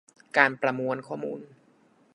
[0.37, 1.39] การประมวลข้อมูล